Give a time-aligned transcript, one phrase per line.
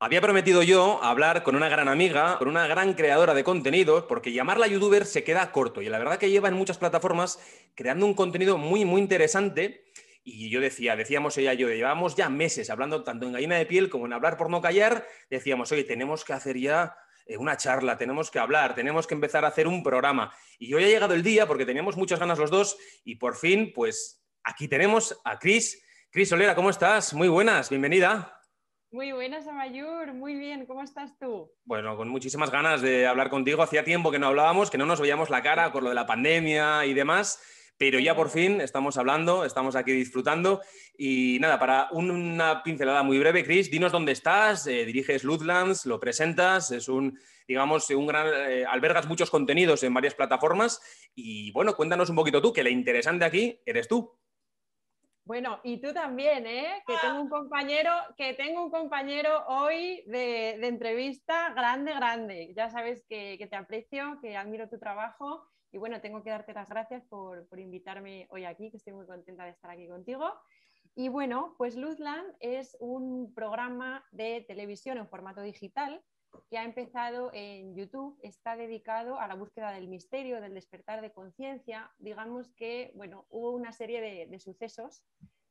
[0.00, 4.32] Había prometido yo hablar con una gran amiga, con una gran creadora de contenidos, porque
[4.32, 7.40] llamarla youtuber se queda corto y la verdad que lleva en muchas plataformas
[7.74, 9.90] creando un contenido muy, muy interesante.
[10.22, 13.66] Y yo decía, decíamos ella y yo, llevamos ya meses hablando tanto en gallina de
[13.66, 16.96] piel como en hablar por no callar, decíamos, oye, tenemos que hacer ya
[17.26, 20.32] eh, una charla, tenemos que hablar, tenemos que empezar a hacer un programa.
[20.60, 23.72] Y hoy ha llegado el día porque teníamos muchas ganas los dos y por fin,
[23.74, 25.82] pues aquí tenemos a Cris.
[26.12, 27.14] Cris Solera, ¿cómo estás?
[27.14, 28.37] Muy buenas, bienvenida.
[28.90, 30.14] Muy buenas, Amayur.
[30.14, 31.52] Muy bien, ¿cómo estás tú?
[31.66, 33.62] Bueno, con muchísimas ganas de hablar contigo.
[33.62, 36.06] Hacía tiempo que no hablábamos, que no nos veíamos la cara por lo de la
[36.06, 37.38] pandemia y demás,
[37.76, 40.62] pero ya por fin estamos hablando, estamos aquí disfrutando.
[40.96, 46.00] Y nada, para una pincelada muy breve, Chris, dinos dónde estás, eh, diriges Ludlands, lo
[46.00, 50.80] presentas, es un, digamos, un gran, eh, albergas muchos contenidos en varias plataformas.
[51.14, 54.18] Y bueno, cuéntanos un poquito tú, que la interesante aquí eres tú.
[55.28, 56.82] Bueno, y tú también, ¿eh?
[56.86, 62.54] Que tengo un compañero, que tengo un compañero hoy de, entrevista grande, grande.
[62.56, 66.66] Ya sabes que, te aprecio, que admiro tu trabajo y bueno, tengo que darte las
[66.66, 70.32] gracias por, invitarme hoy aquí, que estoy muy contenta de estar aquí contigo.
[70.94, 76.02] Y bueno, pues Luzland es un programa de televisión en formato digital
[76.50, 81.12] que ha empezado en YouTube, está dedicado a la búsqueda del misterio, del despertar de
[81.12, 81.90] conciencia.
[81.98, 85.02] Digamos que, bueno, hubo una serie de, sucesos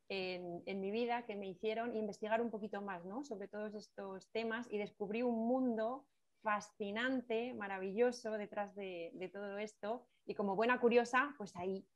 [0.08, 3.24] en, mi vida que me hicieron investigar un poquito más ¿no?
[3.24, 6.06] sobre todos estos temas y descubrí un mundo
[6.42, 10.06] fascinante, maravilloso detrás de, de todo esto.
[10.24, 11.86] Y como buena curiosa, pues ahí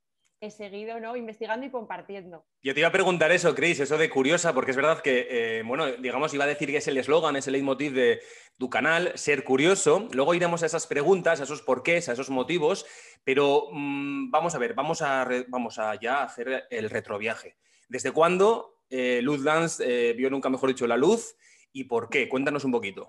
[0.43, 1.15] he seguido ¿no?
[1.15, 2.45] investigando y compartiendo.
[2.61, 5.63] Yo te iba a preguntar eso, Chris, eso de curiosa, porque es verdad que, eh,
[5.63, 8.21] bueno, digamos, iba a decir que es el eslogan, es el leitmotiv de
[8.57, 10.09] tu canal, ser curioso.
[10.11, 12.85] Luego iremos a esas preguntas, a esos porqués, a esos motivos,
[13.23, 17.55] pero mm, vamos a ver, vamos a, vamos a ya hacer el retroviaje.
[17.87, 21.37] ¿Desde cuándo eh, Luz Dance eh, vio nunca mejor dicho la luz
[21.71, 22.27] y por qué?
[22.27, 23.07] Cuéntanos un poquito.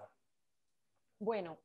[1.19, 1.59] Bueno,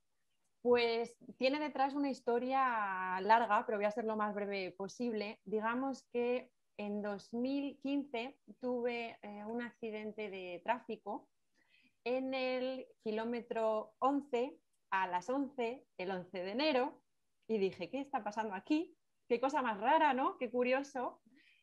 [0.61, 5.39] pues tiene detrás una historia larga, pero voy a ser lo más breve posible.
[5.45, 11.29] Digamos que en 2015 tuve eh, un accidente de tráfico
[12.03, 14.57] en el kilómetro 11
[14.91, 17.01] a las 11, el 11 de enero,
[17.47, 18.95] y dije, ¿qué está pasando aquí?
[19.27, 20.37] Qué cosa más rara, ¿no?
[20.37, 21.21] Qué curioso.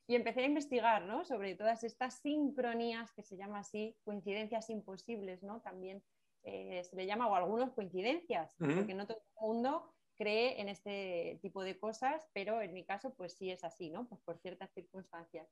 [0.08, 1.24] Y empecé a investigar ¿no?
[1.24, 5.60] sobre todas estas sincronías, que se llama así, coincidencias imposibles, ¿no?
[5.62, 6.02] También
[6.46, 11.40] eh, se le llama, o algunos coincidencias, porque no todo el mundo cree en este
[11.42, 14.08] tipo de cosas, pero en mi caso, pues sí es así, ¿no?
[14.08, 15.48] Pues por ciertas circunstancias.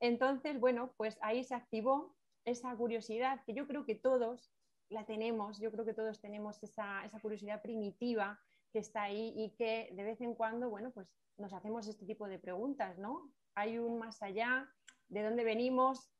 [0.00, 4.52] Entonces, bueno, pues ahí se activó esa curiosidad que yo creo que todos
[4.90, 8.38] la tenemos, yo creo que todos tenemos esa, esa curiosidad primitiva
[8.70, 11.08] que está ahí y que de vez en cuando, bueno, pues
[11.38, 13.32] nos hacemos este tipo de preguntas, ¿no?
[13.54, 14.70] Hay un más allá,
[15.08, 16.12] de dónde venimos,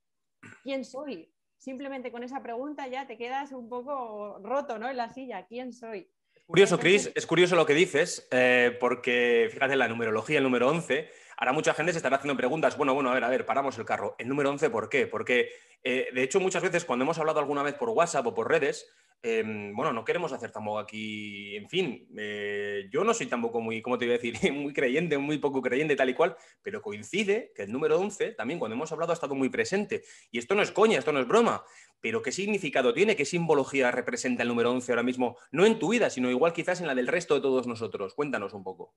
[0.62, 4.88] quién soy, simplemente con esa pregunta ya te quedas un poco roto ¿no?
[4.88, 5.46] en la silla.
[5.46, 6.08] ¿Quién soy?
[6.46, 11.10] Curioso, Chris, es curioso lo que dices, eh, porque fíjate, la numerología, el número 11,
[11.38, 12.76] ahora mucha gente se estará haciendo preguntas.
[12.76, 14.14] Bueno, bueno, a ver, a ver, paramos el carro.
[14.18, 15.06] ¿El número 11 por qué?
[15.06, 15.50] Porque,
[15.82, 18.86] eh, de hecho, muchas veces cuando hemos hablado alguna vez por WhatsApp o por redes,
[19.20, 23.82] Em, bueno, no queremos hacer tampoco aquí, en fin, eh, yo no soy tampoco muy,
[23.82, 24.32] ¿cómo te iba a decir?
[24.54, 28.60] muy creyente, muy poco creyente, tal y cual, pero coincide que el número 11 también
[28.60, 30.04] cuando hemos hablado ha estado muy presente.
[30.30, 31.64] Y esto no es coña, esto no es broma,
[32.00, 33.16] pero ¿qué significado tiene?
[33.16, 35.36] ¿Qué simbología representa el número 11 ahora mismo?
[35.50, 38.14] No en tu vida, sino igual quizás en la del resto de todos nosotros.
[38.14, 38.94] Cuéntanos un poco.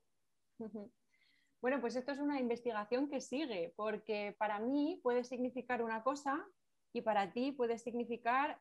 [1.62, 6.44] Bueno, pues esto es una investigación que sigue, porque para mí puede significar una cosa
[6.92, 8.60] y para ti puede significar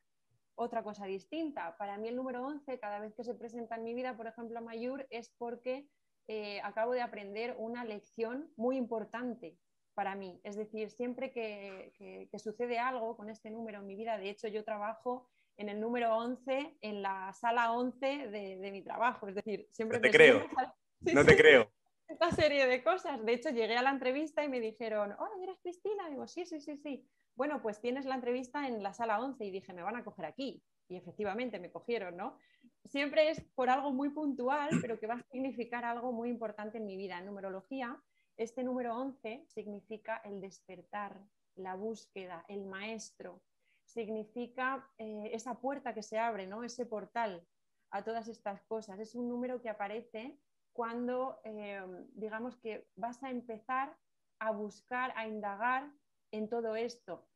[0.54, 1.76] otra cosa distinta.
[1.78, 4.62] Para mí el número 11, cada vez que se presenta en mi vida, por ejemplo,
[4.62, 5.88] Mayur, es porque
[6.28, 9.58] eh, acabo de aprender una lección muy importante
[9.96, 10.40] para mí.
[10.44, 14.64] Es decir, siempre que, sucede algo con este número en mi vida, de hecho yo
[14.64, 19.28] trabajo en el número 11, en la sala 11 de, mi trabajo.
[19.28, 19.98] Es decir, siempre...
[19.98, 20.46] No te creo.
[21.02, 21.72] no te creo.
[22.12, 23.24] Esta serie de cosas.
[23.26, 26.10] De hecho, llegué a la entrevista y me dijeron, hola, ¿eres Cristina?
[26.10, 29.52] digo, sí, sí, sí, sí bueno, pues tienes la entrevista en la sala 11 y
[29.52, 30.64] dije, me van a coger aquí.
[30.88, 32.38] Y efectivamente me cogieron, ¿no?
[32.86, 36.86] Siempre es por algo muy puntual, pero que va a significar algo muy importante en
[36.86, 37.18] mi vida.
[37.18, 38.02] En numerología,
[38.36, 41.18] este número 11 significa el despertar,
[41.56, 43.42] la búsqueda, el maestro.
[43.86, 46.64] Significa eh, esa puerta que se abre, ¿no?
[46.64, 47.46] Ese portal
[47.90, 49.00] a todas estas cosas.
[49.00, 50.38] Es un número que aparece
[50.74, 51.82] cuando, eh,
[52.14, 53.96] digamos que vas a empezar
[54.40, 55.92] a buscar, a indagar
[56.32, 57.28] en todo esto.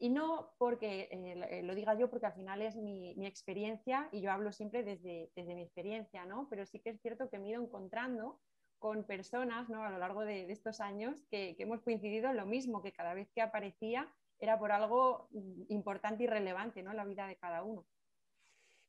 [0.00, 4.20] Y no porque eh, eh, lo diga yo, porque al final es mi, experiencia y
[4.20, 6.46] yo hablo siempre desde, desde, mi experiencia, ¿no?
[6.48, 8.40] Pero sí que es cierto que me he ido encontrando
[8.78, 9.82] con personas ¿no?
[9.82, 13.28] a lo largo de, estos años que, hemos coincidido en lo mismo, que cada vez
[13.34, 14.08] que aparecía
[14.38, 16.92] era por algo mm, importante y relevante ¿no?
[16.92, 17.84] la vida de cada uno.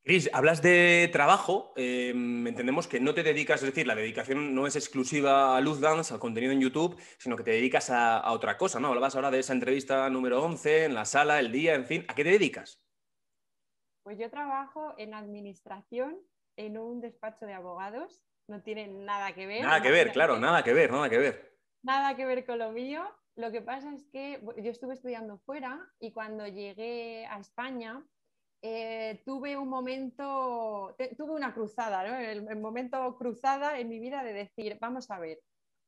[0.03, 4.65] Cris, hablas de trabajo, eh, entendemos que no te dedicas, es decir, la dedicación no
[4.65, 8.31] es exclusiva a Luz Dance, al contenido en YouTube, sino que te dedicas a, a,
[8.31, 8.87] otra cosa, ¿no?
[8.87, 12.15] Hablabas ahora de esa entrevista número 11, en la sala, el día, en fin, ¿a
[12.15, 12.81] qué te dedicas?
[14.03, 16.17] Pues yo trabajo en administración
[16.55, 19.63] en un despacho de abogados, no tiene nada que ver.
[19.63, 21.57] Nada que ver, claro, nada que ver, nada que ver.
[21.83, 23.03] Nada que ver con lo mío.
[23.35, 28.03] Lo que pasa es que yo estuve estudiando fuera y cuando llegué a España
[28.61, 32.17] eh, tuve un momento, tuve una cruzada, ¿no?
[32.17, 35.39] el, momento cruzada en mi vida de decir, vamos a ver,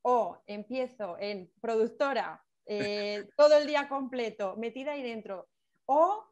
[0.03, 5.49] o empiezo en productora eh, todo el día completo, metida ahí dentro,
[5.85, 6.25] o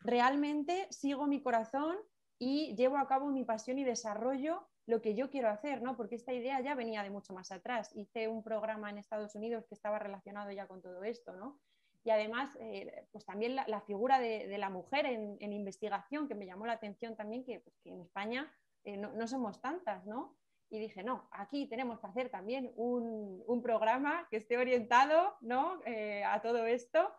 [0.00, 1.96] realmente sigo mi corazón
[2.38, 5.96] y llevo a cabo mi pasión y desarrollo lo que yo quiero hacer, ¿no?
[5.96, 7.90] Porque esta idea ya venía de mucho más atrás.
[7.94, 11.58] Hice un programa en Estados Unidos que estaba relacionado ya con todo esto, ¿no?
[12.04, 16.66] Y además eh, pues también la, figura de, la mujer en, investigación que me llamó
[16.66, 18.52] la atención también que, pues, en España
[18.84, 20.36] eh, no, somos tantas, ¿no?
[20.68, 25.80] Y dije, no, aquí tenemos que hacer también un, programa que esté orientado ¿no?
[25.86, 27.10] Eh, a todo esto.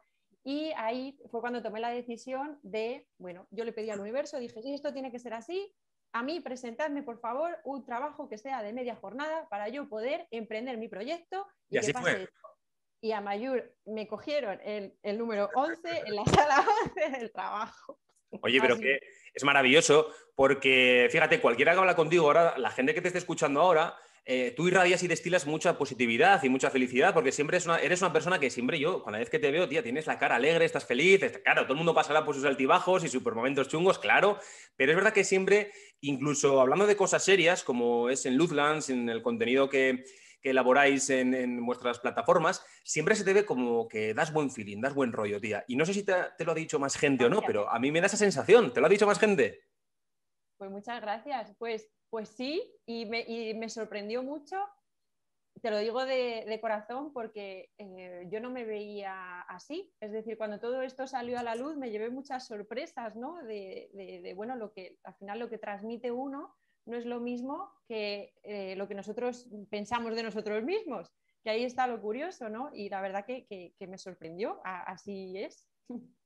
[0.43, 4.61] Y ahí fue cuando tomé la decisión de, bueno, yo le pedí al universo, dije,
[4.61, 5.73] sí, esto tiene que ser así,
[6.11, 10.27] a mí presentadme, por favor, un trabajo que sea de media jornada para yo poder
[10.29, 12.29] emprender mi proyecto y, así fue
[13.01, 16.65] y a Mayur me cogieron el, el número 11 en la sala
[16.95, 17.99] 11 del trabajo.
[18.41, 18.99] Oye, pero que
[19.33, 23.61] es maravilloso porque, fíjate, cualquiera que habla contigo ahora, la gente que te esté escuchando
[23.61, 23.95] ahora,
[24.27, 28.39] eh, tú irradias y destilas mucha positividad y mucha felicidad, porque siempre eres una persona
[28.39, 31.21] que siempre yo, cuando vez que te veo, tía, tienes la cara alegre, estás feliz,
[31.43, 34.39] claro, todo el mundo pasará por sus altibajos y sus momentos chungos, claro,
[34.75, 35.71] pero es verdad que siempre,
[36.01, 40.03] incluso hablando de cosas serias, como es en Luzlands, en el contenido que,
[40.45, 44.93] que elaboráis en, vuestras plataformas, siempre se te ve como que das buen feeling, das
[44.93, 45.65] buen rollo, tía.
[45.67, 46.13] Y no sé si te,
[46.45, 48.71] lo ha dicho más gente o no, pero a mí me da esa sensación.
[48.71, 49.63] ¿Te lo ha dicho más gente?
[50.59, 51.55] Pues muchas gracias.
[51.57, 54.55] Pues, pues sí, y me, sorprendió mucho.
[55.63, 59.91] Te lo digo de, corazón porque eh, yo no me veía así.
[59.99, 63.41] Es decir, cuando todo esto salió a la luz me llevé muchas sorpresas, ¿no?
[63.41, 66.55] De, de bueno, lo que al final lo que transmite uno
[66.85, 71.11] no es lo mismo que eh, lo que nosotros pensamos de nosotros mismos,
[71.43, 72.71] que ahí está lo curioso, ¿no?
[72.73, 75.67] Y la verdad que, me sorprendió, así es.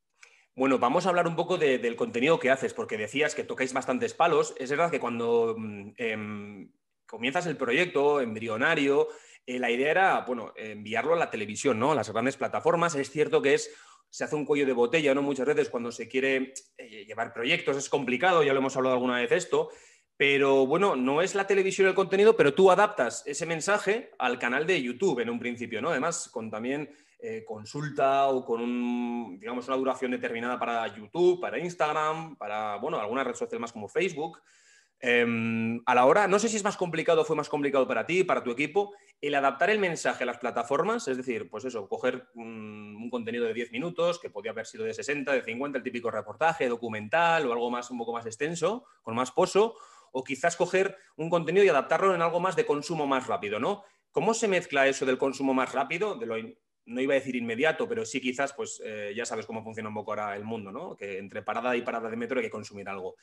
[0.55, 4.13] Bueno, vamos a hablar un poco del contenido que haces, porque decías que tocáis bastantes
[4.13, 4.53] palos.
[4.57, 6.71] Es verdad que cuando mm, em,
[7.05, 9.07] comienzas el proyecto embrionario,
[9.45, 11.93] eh, la idea era, bueno, enviarlo a la televisión, ¿no?
[11.93, 12.95] A las grandes plataformas.
[12.95, 13.71] Es cierto que es
[14.09, 15.21] se hace un cuello de botella, ¿no?
[15.21, 19.17] Muchas veces cuando se quiere eh, llevar proyectos es complicado, ya lo hemos hablado alguna
[19.17, 19.69] vez esto,
[20.19, 24.67] pero bueno, no es la televisión el contenido, pero tú adaptas ese mensaje al canal
[24.67, 25.91] de YouTube en un principio, ¿no?
[25.91, 26.89] Además, con también
[27.19, 32.99] eh, consulta o con un, digamos, una duración determinada para YouTube, para Instagram, para, bueno,
[32.99, 34.41] alguna red social más como Facebook.
[34.99, 38.05] Em, a la hora, no sé si es más complicado o fue más complicado para
[38.05, 41.87] ti, para tu equipo, el adaptar el mensaje a las plataformas, es decir, pues eso,
[41.87, 45.83] coger un, contenido de 10 minutos, que podía haber sido de 60, de 50, el
[45.83, 49.75] típico reportaje documental o algo más, un poco más extenso, con más pozo,
[50.11, 53.83] o quizás coger un contenido y adaptarlo en algo más de consumo más rápido, ¿no?
[54.11, 56.35] ¿Cómo se mezcla eso del consumo más rápido, de lo
[56.89, 59.95] no iba a decir inmediato, pero sí quizás, pues eh, ya sabes cómo funciona un
[59.95, 60.95] poco ahora el mundo, ¿no?
[60.95, 63.15] Que entre parada y parada de metro hay que consumir algo.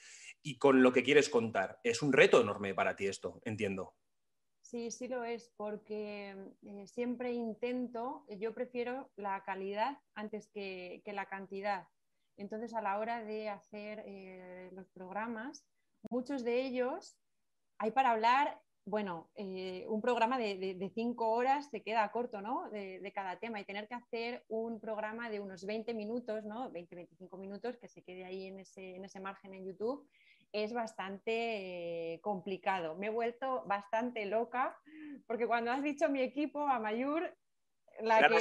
[0.42, 3.94] Y con lo que quieres contar, es un reto enorme para ti esto, entiendo.
[4.62, 11.26] Sí, sí lo es, porque eh, siempre intento, yo prefiero la calidad antes que, la
[11.26, 11.88] cantidad.
[12.36, 15.64] Entonces, a la hora de hacer eh, los programas,
[16.10, 17.16] muchos de ellos
[17.78, 22.70] hay para hablar, bueno, eh, un programa de, cinco horas se queda corto, ¿no?
[22.70, 26.70] De, cada tema y tener que hacer un programa de unos 20 minutos, ¿no?
[26.72, 30.08] 20-25 minutos que se quede ahí en ese, en ese margen en YouTube
[30.52, 32.94] es bastante eh, complicado.
[32.96, 34.76] Me he vuelto bastante loca
[35.26, 36.78] porque cuando has dicho mi equipo, a
[38.02, 38.38] La,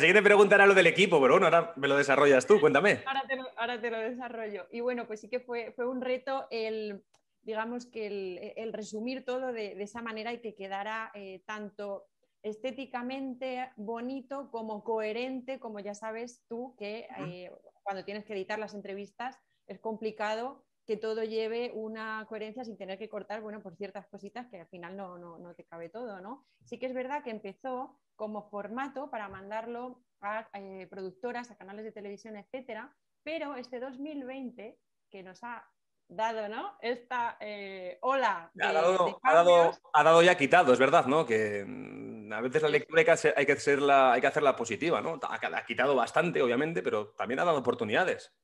[0.00, 3.02] siguiente, pregunta, era lo del equipo, pero bueno, ahora me lo desarrollas tú, cuéntame.
[3.06, 4.66] Ahora te lo, desarrollo.
[4.70, 7.02] Y bueno, pues sí que fue, fue un reto el,
[7.42, 12.06] digamos que el, resumir todo de, esa manera y que quedara eh, tanto
[12.42, 17.50] estéticamente bonito como coherente, como ya sabes tú, que eh,
[17.82, 22.98] cuando tienes que editar las entrevistas es complicado que todo lleve una coherencia sin tener
[22.98, 26.44] que cortar, bueno, por ciertas cositas que al final no, no, te cabe todo, ¿no?
[26.64, 31.84] Sí que es verdad que empezó como formato para mandarlo a eh, productoras, a canales
[31.84, 32.92] de televisión, etcétera,
[33.22, 35.64] pero este 2020 que nos ha
[36.08, 36.76] dado, ¿no?
[36.80, 38.50] Esta eh, ola.
[38.60, 41.24] ha, dado, ha, dado, ha, dado, ya quitado, es verdad, ¿no?
[41.24, 45.00] Que mm, a veces la lectura hay que, hay que, hacerla, hay que hacerla positiva,
[45.00, 45.20] ¿no?
[45.22, 48.34] Ha, ha quitado bastante, obviamente, pero también ha dado oportunidades.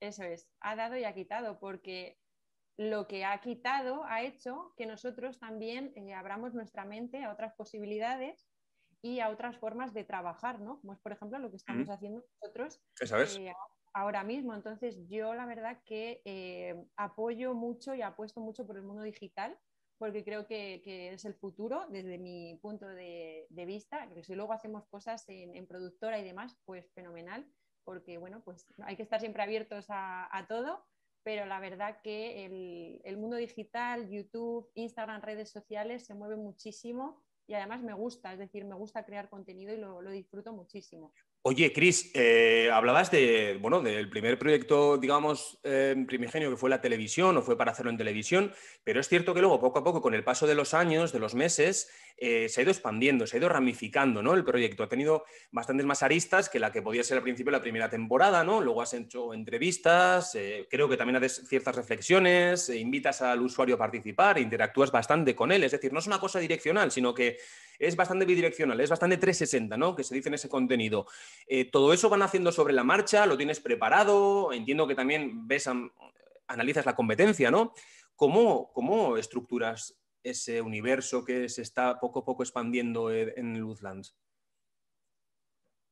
[0.00, 2.18] Eso es, ha dado y ha quitado, porque
[2.76, 7.54] lo que ha quitado ha hecho que nosotros también eh, abramos nuestra mente a otras
[7.54, 8.48] posibilidades
[9.00, 10.80] y a otras formas de trabajar, ¿no?
[10.80, 12.80] Como es, por ejemplo, lo que estamos haciendo nosotros
[13.38, 13.52] eh,
[13.92, 14.54] ahora mismo.
[14.54, 19.56] Entonces, yo la verdad que eh, apoyo mucho y apuesto mucho por el mundo digital
[19.98, 20.82] porque creo que,
[21.14, 26.18] es el futuro desde mi punto de, vista, que si luego hacemos cosas en, productora
[26.18, 27.46] y demás, pues fenomenal,
[27.84, 30.84] porque bueno, pues hay que estar siempre abiertos a, todo,
[31.22, 37.54] pero la verdad que el, mundo digital, YouTube, Instagram, redes sociales se mueve muchísimo y
[37.54, 41.12] además me gusta, es decir, me gusta crear contenido y lo disfruto muchísimo.
[41.46, 46.80] Oye, Cris, eh, hablabas de, bueno, del primer proyecto, digamos, eh, primigenio que fue la
[46.80, 48.50] televisión o fue para hacerlo en televisión,
[48.82, 51.18] pero es cierto que luego, poco a poco, con el paso de los años, de
[51.18, 54.32] los meses, eh, se ha ido expandiendo, se ha ido ramificando, ¿no?
[54.32, 57.60] El proyecto ha tenido bastantes más aristas que la que podía ser al principio la
[57.60, 58.62] primera temporada, ¿no?
[58.62, 60.38] Luego has hecho entrevistas,
[60.70, 65.62] creo que también haces ciertas reflexiones, invitas al usuario a participar, interactúas bastante con él,
[65.64, 67.36] es decir, no es una cosa direccional, sino que
[67.78, 69.94] es bastante bidireccional, es bastante 360, ¿no?
[69.94, 71.06] Que se dice en ese contenido.
[71.46, 75.68] Eh, todo eso van haciendo sobre la marcha, lo tienes preparado, entiendo que también ves,
[76.46, 77.72] analizas la competencia, ¿no?
[78.16, 84.16] ¿Cómo, ¿Cómo estructuras ese universo que se está poco a poco expandiendo en Luzlands?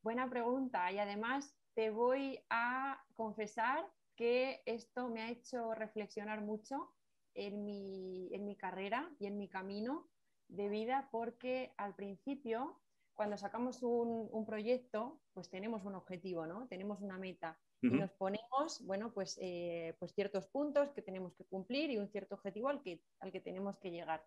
[0.02, 6.92] Buena pregunta y además te voy a confesar que esto me ha hecho reflexionar mucho
[7.34, 10.08] en mi, en mi carrera y en mi camino
[10.48, 12.80] de vida porque al principio,
[13.22, 16.66] cuando sacamos un, proyecto, pues tenemos un objetivo, ¿no?
[16.66, 21.44] Tenemos una meta y nos ponemos, bueno, pues, eh, pues ciertos puntos que tenemos que
[21.44, 24.24] cumplir y un cierto objetivo al que, al que tenemos que llegar.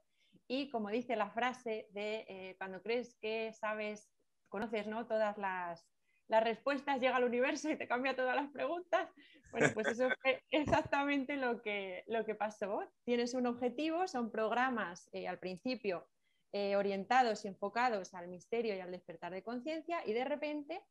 [0.48, 4.10] Y como dice la frase de eh, cuando crees que sabes,
[4.48, 5.08] conoces, ¿no?
[5.08, 5.86] Todas las,
[6.30, 9.12] las respuestas llega al universo y te cambia todas las preguntas.
[9.52, 12.90] Bueno, pues eso fue exactamente lo que, lo que pasó.
[13.04, 16.08] Tienes un objetivo, son programas eh, al principio
[16.58, 20.82] eh, orientados y enfocados al misterio y al despertar de conciencia y de repente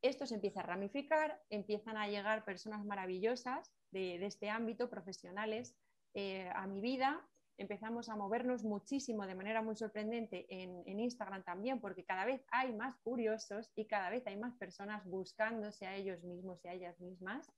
[0.00, 5.76] esto se empieza a ramificar, empiezan a llegar personas maravillosas de, este ámbito, profesionales,
[6.14, 7.20] eh, a mi vida.
[7.58, 12.42] Empezamos a movernos muchísimo de manera muy sorprendente en, en, Instagram también, porque cada vez
[12.50, 16.72] hay más curiosos y cada vez hay más personas buscándose a ellos mismos y a
[16.72, 17.52] ellas mismas.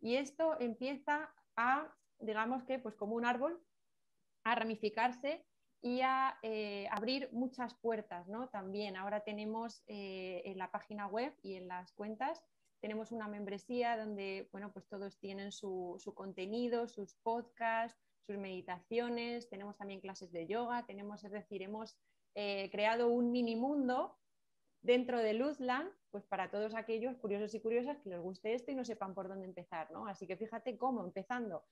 [0.00, 3.60] Y esto empieza a, digamos que, pues como un árbol,
[4.44, 5.44] a ramificarse
[5.82, 8.48] y a eh, abrir muchas puertas, ¿no?
[8.48, 12.42] También ahora tenemos eh, en la página web y en las cuentas
[12.80, 19.76] tenemos una membresía donde, bueno, pues todos tienen su, contenido, sus podcasts, sus meditaciones, tenemos
[19.76, 21.96] también clases de yoga, tenemos, es decir, hemos
[22.34, 24.18] eh, creado un mini mundo
[24.82, 28.74] dentro de Luzland, pues para todos aquellos curiosos y curiosas que les guste esto y
[28.74, 30.06] no sepan por dónde empezar, ¿no?
[30.06, 31.64] Así que fíjate cómo empezando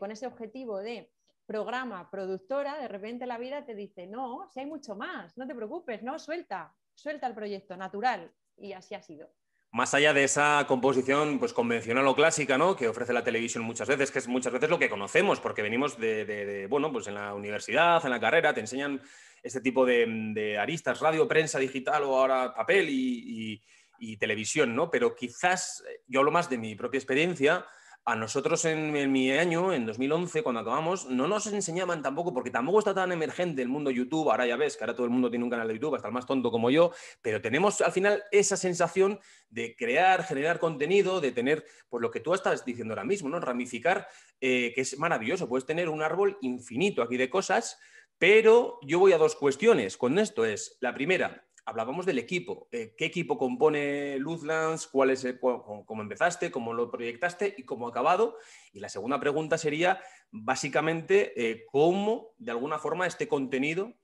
[0.00, 1.08] con ese objetivo de
[1.46, 5.54] programa, productora, de repente la vida te dice, no, si hay mucho más, no te
[5.54, 8.32] preocupes, no, suelta, suelta el proyecto, natural.
[8.56, 9.28] Y así ha sido.
[9.70, 12.76] Más allá de esa composición pues, convencional o clásica ¿no?
[12.76, 15.98] que ofrece la televisión muchas veces, que es muchas veces lo que conocemos, porque venimos
[15.98, 19.00] de, bueno, pues en la universidad, en la carrera, te enseñan
[19.42, 23.62] este tipo de, aristas, radio, prensa, digital o ahora papel y,
[24.02, 24.90] y televisión, ¿no?
[24.90, 27.64] Pero quizás eh, yo hablo más de mi propia experiencia,
[28.04, 32.80] a nosotros en, mi año, en 2011, cuando acabamos, no nos enseñaban tampoco, porque tampoco
[32.80, 35.44] está tan emergente el mundo YouTube, ahora ya ves que ahora todo el mundo tiene
[35.44, 38.56] un canal de YouTube, hasta el más tonto como yo, pero tenemos al final esa
[38.56, 43.28] sensación de crear, generar contenido, de tener, pues lo que tú estás diciendo ahora mismo,
[43.28, 43.38] ¿no?
[43.38, 44.08] Ramificar,
[44.40, 47.78] eh, que es maravilloso, puedes tener un árbol infinito aquí de cosas,
[48.18, 52.68] pero yo voy a dos cuestiones con esto, es la primera, hablábamos del equipo.
[52.72, 54.86] Eh, ¿Qué equipo compone Luzlands?
[54.86, 56.50] ¿Cuál es cómo, empezaste?
[56.50, 57.54] ¿Cómo lo proyectaste?
[57.56, 58.36] ¿Y cómo ha acabado?
[58.72, 60.00] Y la segunda pregunta sería,
[60.30, 63.94] básicamente, eh, cómo, de alguna forma, este contenido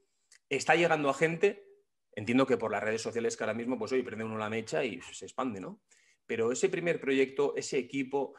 [0.48, 1.66] está llegando a gente.
[2.12, 4.84] Entiendo que por las redes sociales que ahora mismo, pues hoy prende uno la mecha
[4.84, 5.80] y se expande, ¿no?
[6.26, 8.34] Pero ese primer proyecto, ese equipo,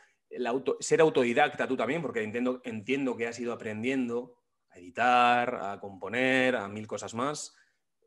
[0.80, 4.36] ser autodidacta tú también, porque entiendo, entiendo que has ido aprendiendo
[4.70, 7.56] a editar, a componer, a mil cosas más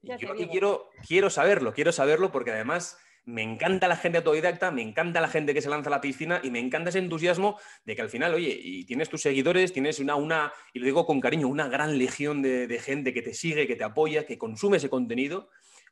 [0.03, 5.21] yo quiero, quiero saberlo, quiero saberlo porque además me encanta la gente autodidacta, me encanta
[5.21, 8.03] la gente que se lanza a la piscina y me encanta ese entusiasmo de que
[8.03, 11.47] al final, oye, y tienes tus seguidores, tienes una, una y lo digo con cariño,
[11.47, 15.49] una gran legión de, gente que te sigue, que te apoya, que consume ese contenido.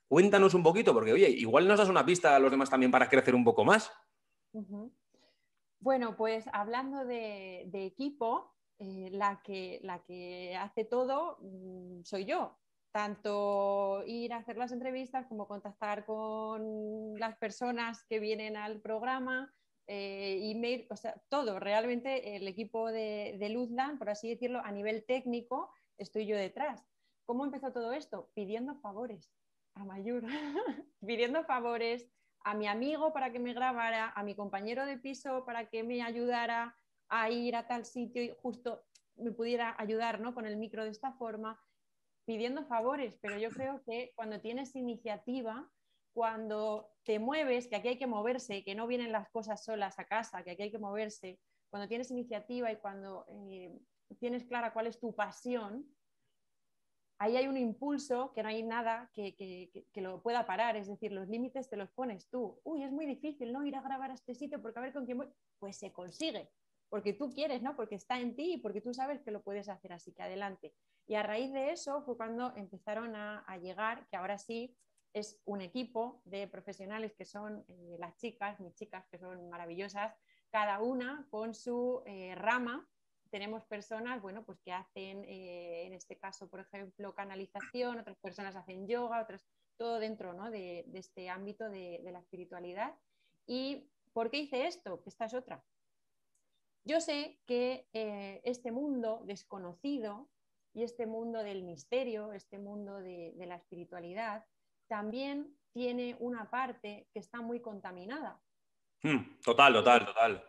[0.09, 3.09] Cuéntanos un poquito, porque oye, igual nos das una pista a los demás también para
[3.09, 3.93] crecer un poco más.
[5.79, 12.60] Bueno, pues hablando de, equipo, eh, la, que, la que hace todo mm, soy yo
[12.93, 19.53] tanto ir a hacer las entrevistas como contactar con las personas que vienen al programa,
[19.87, 21.59] eh, email, o sea, todo.
[21.61, 26.85] Realmente el equipo de, de Luzland, por así decirlo, a nivel técnico, estoy yo detrás.
[27.27, 28.31] ¿Cómo empezó todo esto?
[28.35, 29.33] Pidiendo favores
[29.75, 30.25] a Mayur,
[31.07, 32.09] pidiendo favores
[32.43, 36.03] a mi amigo para que me grabara, a mi compañero de piso para que me
[36.03, 36.77] ayudara
[37.09, 38.83] a ir a tal sitio y justo
[39.17, 40.35] me pudiera ayudar ¿no?
[40.35, 41.61] con el micro de esta forma,
[42.31, 45.69] pidiendo favores, pero yo creo que cuando tienes iniciativa,
[46.15, 50.05] cuando te mueves, que aquí hay que moverse, que no vienen las cosas solas a
[50.05, 53.77] casa, que aquí hay que moverse, cuando tienes iniciativa y cuando eh,
[54.21, 55.85] tienes clara cuál es tu pasión,
[57.19, 61.29] ahí hay un impulso que no hay nada que, lo pueda parar, es decir, los
[61.29, 62.61] límites te los pones tú.
[62.63, 63.67] Uy, es muy difícil, ¿no?
[63.67, 65.27] Ir a grabar a este sitio porque a ver con quién voy.
[65.59, 66.49] Pues se consigue,
[66.91, 67.75] porque tú quieres, ¿no?
[67.75, 70.73] Porque está en ti y porque tú sabes que lo puedes hacer, así que adelante.
[71.11, 74.77] Y a raíz de eso fue cuando empezaron a, llegar, que ahora sí
[75.13, 80.15] es un equipo de profesionales que son eh, las chicas, mis chicas que son maravillosas,
[80.51, 82.89] cada una con su eh, rama
[83.29, 88.55] tenemos personas, bueno, pues que hacen, eh, en este caso, por ejemplo, canalización, otras personas
[88.55, 89.45] hacen yoga, otras,
[89.77, 92.95] todo dentro de, este ámbito de, la espiritualidad.
[93.49, 95.03] ¿Y por qué hice esto?
[95.03, 95.65] Que esta es otra.
[96.85, 97.89] Yo sé que
[98.45, 100.29] este mundo desconocido
[100.73, 104.45] y este mundo del misterio, este mundo de, la espiritualidad,
[104.89, 108.41] también tiene una parte que está muy contaminada.
[109.03, 110.45] Hmm, total, total, total.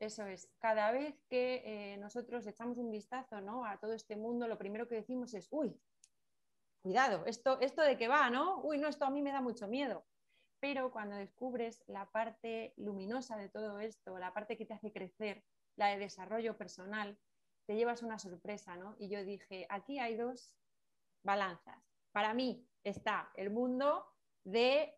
[0.00, 3.64] Eso es, cada vez que eh, nosotros echamos un vistazo ¿no?
[3.64, 5.80] a todo este mundo, lo primero que decimos es, uy,
[6.82, 8.60] cuidado, esto, esto de qué va, ¿no?
[8.62, 10.04] Uy, no, esto a mí me da mucho miedo.
[10.60, 15.44] Pero cuando descubres la parte luminosa de todo esto, la parte que te hace crecer,
[15.76, 17.18] la de desarrollo personal,
[17.66, 18.96] te llevas una sorpresa, ¿no?
[18.98, 20.54] Y yo dije, aquí hay dos
[21.24, 21.82] balanzas.
[22.12, 24.06] Para mí está el mundo
[24.44, 24.94] de,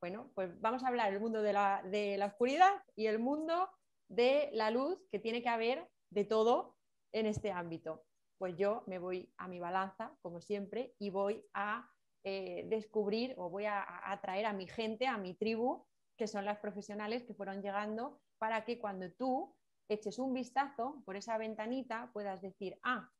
[0.00, 3.70] bueno, pues vamos a hablar el mundo de la, de la oscuridad y el mundo
[4.08, 6.76] de la luz que tiene que haber de todo
[7.12, 8.04] en este ámbito.
[8.38, 11.90] Pues yo me voy a mi balanza, como siempre, y voy a
[12.24, 15.86] eh, descubrir o voy a atraer a mi gente, a mi tribu,
[16.18, 19.55] que son las profesionales que fueron llegando, para que cuando tú
[19.88, 23.10] eches un vistazo por esa ventanita puedas decir, ah,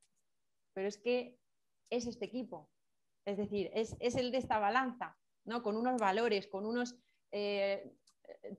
[0.72, 1.38] pero es que
[1.90, 2.68] es este equipo,
[3.24, 5.62] es decir, es, el de esta balanza, ¿no?
[5.62, 6.96] con unos valores, con unos
[7.32, 7.96] eh,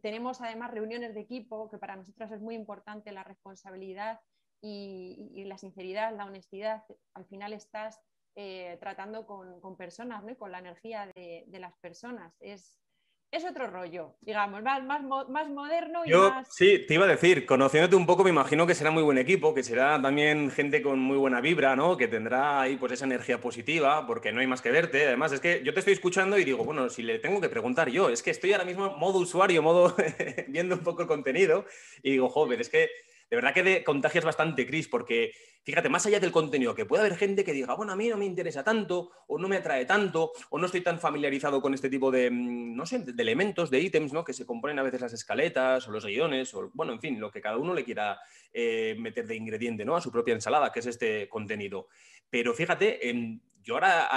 [0.02, 4.20] tenemos además reuniones de equipo, que para nosotros es muy importante la responsabilidad
[4.62, 6.84] y, la sinceridad, la honestidad.
[7.14, 8.00] Al final estás
[8.36, 10.38] eh, tratando con, personas ¿no?
[10.38, 12.36] con la energía de, las personas.
[12.40, 12.80] Es,
[13.30, 16.48] es otro rollo, digamos, más, más, moderno y Yo, más...
[16.50, 19.54] Sí, te iba a decir, conociéndote un poco, me imagino que será muy buen equipo,
[19.54, 21.98] que será también gente con muy buena vibra, ¿no?
[21.98, 25.06] Que tendrá ahí pues esa energía positiva, porque no hay más que verte.
[25.08, 27.90] Además, es que yo te estoy escuchando y digo, bueno, si le tengo que preguntar
[27.90, 29.94] yo, es que estoy ahora mismo modo usuario, modo
[30.48, 31.66] viendo un poco el contenido,
[32.02, 32.90] y digo, joven, es que
[33.30, 35.32] de verdad que de, contagias bastante, Cris, porque
[35.64, 38.16] fíjate, más allá del contenido, que puede haber gente que diga, bueno, a mí no
[38.16, 41.90] me interesa tanto, o no me atrae tanto, o no estoy tan familiarizado con este
[41.90, 44.24] tipo de, mm, no sé, de elementos, de ítems, ¿no?
[44.24, 47.30] Que se componen a veces las escaletas o los guiones, o bueno, en fin, lo
[47.30, 48.18] que cada uno le quiera
[48.54, 49.98] eh, meter de ingrediente, ¿no?
[49.98, 51.90] A su propia ensalada, que es este contenido.
[52.30, 53.00] Pero fíjate,
[53.62, 54.08] yo ahora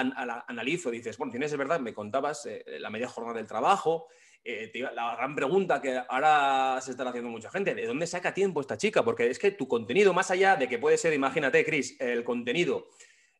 [0.46, 4.06] analizo, dices, bueno, tienes, es verdad, me contabas eh, la media jornada del trabajo,
[4.42, 8.60] eh, la gran pregunta que ahora se está haciendo mucha gente, ¿de dónde saca tiempo
[8.60, 9.04] esta chica?
[9.04, 12.88] Porque es que tu contenido, más allá de que puede ser, imagínate, Chris, el contenido,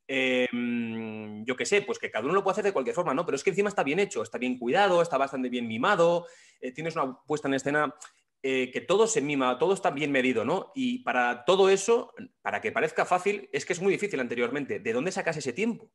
[0.07, 3.25] em, yo qué sé, pues que cada uno lo puede hacer de cualquier forma, ¿no?
[3.25, 6.27] Pero es que encima está bien hecho, está bien cuidado, está bastante bien mimado,
[6.61, 7.95] eh, tienes una puesta en escena
[8.43, 10.73] eh, que todo se mima, todo está bien medido, ¿no?
[10.75, 14.81] Y para todo eso, para que parezca fácil, es que es muy difícil anteriormente.
[14.81, 15.91] ¿De dónde sacas ese tiempo?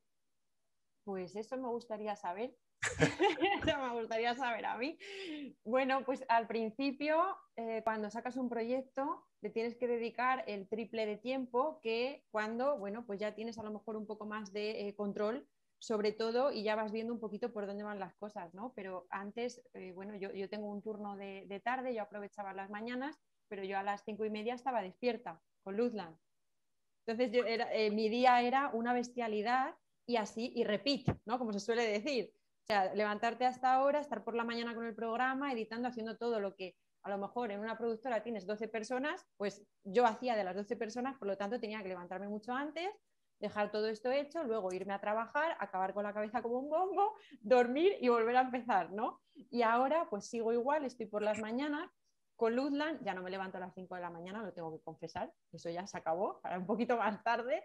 [1.05, 2.57] Pues eso me gustaría saber.
[3.63, 4.97] eso me gustaría saber a mí.
[5.63, 7.23] Bueno, pues al principio,
[7.55, 12.79] eh, cuando sacas un proyecto, le tienes que dedicar el triple de tiempo que cuando,
[12.79, 16.51] bueno, pues ya tienes a lo mejor un poco más de eh, control sobre todo
[16.51, 18.73] y ya vas viendo un poquito por dónde van las cosas, ¿no?
[18.75, 23.63] Pero antes, eh, bueno, yo, tengo un turno de, tarde, yo aprovechaba las mañanas, pero
[23.63, 26.17] yo a las cinco y media estaba despierta con Luzland.
[27.05, 27.43] Entonces, yo
[27.93, 31.37] mi día era una bestialidad y así, y repeat, ¿no?
[31.37, 32.31] Como se suele decir.
[32.63, 36.39] O sea, levantarte hasta ahora, estar por la mañana con el programa, editando, haciendo todo
[36.39, 40.43] lo que a lo mejor en una productora tienes 12 personas, pues yo hacía de
[40.43, 42.89] las 12 personas, por lo tanto tenía que levantarme mucho antes,
[43.39, 47.13] dejar todo esto hecho, luego irme a trabajar, acabar con la cabeza como un bombo,
[47.41, 49.21] dormir y volver a empezar, ¿no?
[49.35, 51.91] Y ahora pues sigo igual, estoy por las mañanas,
[52.35, 54.83] con Luzland ya no me levanto a las 5 de la mañana, lo tengo que
[54.83, 57.63] confesar, eso ya se acabó, para un poquito más tarde.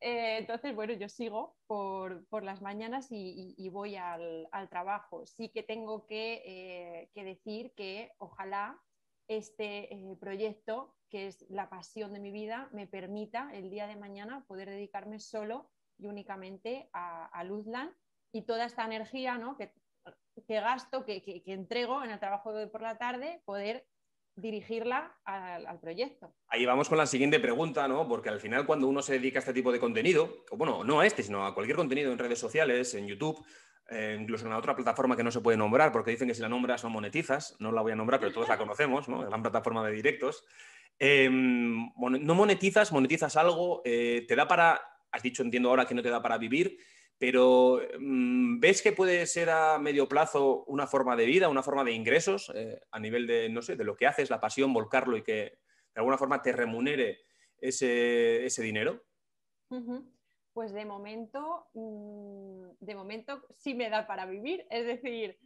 [0.00, 5.26] Eh, entonces, bueno, yo sigo por, las mañanas y, voy al, trabajo.
[5.26, 8.80] Sí que tengo que, eh, que, decir que ojalá
[9.28, 13.96] este eh, proyecto, que es la pasión de mi vida, me permita el día de
[13.96, 17.44] mañana poder dedicarme solo y únicamente a, a
[18.32, 19.56] y toda esta energía ¿no?
[19.56, 19.72] que,
[20.46, 23.86] que gasto, que, que, que, entrego en el trabajo de por la tarde, poder
[24.36, 26.32] dirigirla al, proyecto.
[26.48, 28.06] Ahí vamos con la siguiente pregunta, ¿no?
[28.06, 31.06] Porque al final cuando uno se dedica a este tipo de contenido, bueno, no a
[31.06, 33.42] este, sino a cualquier contenido en redes sociales, en YouTube,
[33.88, 36.42] eh, incluso en la otra plataforma que no se puede nombrar, porque dicen que si
[36.42, 39.28] la nombras no monetizas, no la voy a nombrar, pero todos la conocemos, ¿no?
[39.28, 40.44] La plataforma de directos.
[40.98, 46.02] Eh, no monetizas, monetizas algo, eh, te da para, has dicho, entiendo ahora que no
[46.02, 46.78] te da para vivir,
[47.18, 51.84] pero mm, ¿ves que puede ser a medio plazo una forma de vida, una forma
[51.84, 55.16] de ingresos eh, a nivel de, no sé, de lo que haces, la pasión, volcarlo
[55.16, 55.58] y que
[55.94, 57.20] de alguna forma te remunere
[57.58, 59.02] ese, ese dinero?
[60.52, 65.38] Pues de momento, mmm, de momento sí me da para vivir, es decir,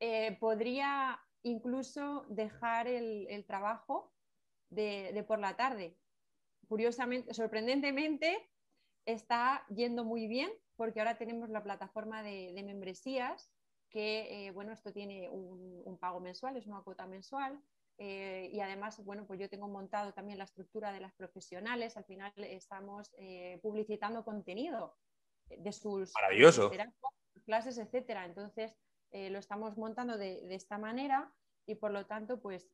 [0.00, 4.12] eh, podría incluso dejar el, el trabajo
[4.70, 5.96] de, de por la tarde.
[6.68, 8.50] Curiosamente, sorprendentemente,
[9.06, 13.50] está yendo muy bien porque ahora tenemos la plataforma de, de membresías
[13.88, 17.58] que, eh, bueno, esto tiene un, un, pago mensual, es una cuota mensual.
[17.98, 21.96] Eh, y además, bueno, pues yo tengo montado también la estructura de las profesionales.
[21.96, 24.96] Al final estamos eh, publicitando contenido
[25.48, 26.70] de sus Maravilloso.
[27.46, 28.26] clases, etcétera.
[28.26, 28.76] Entonces,
[29.12, 31.32] lo estamos montando de, de, esta manera
[31.64, 32.68] y por lo tanto, pues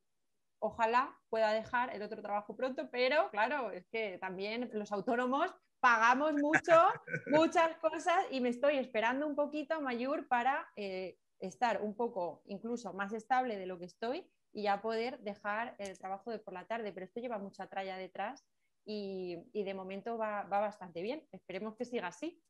[0.58, 6.34] ojalá pueda dejar el otro trabajo pronto, pero claro, es que también los autónomos pagamos
[6.34, 6.72] mucho,
[7.26, 12.92] muchas cosas y me estoy esperando un poquito, Mayur, para eh, estar un poco incluso
[12.92, 16.68] más estable de lo que estoy y ya poder dejar el trabajo de por la
[16.68, 16.92] tarde.
[16.92, 18.46] Pero esto lleva mucha tralla detrás
[18.84, 21.26] y, y de momento va, va, bastante bien.
[21.32, 22.40] Esperemos que siga así.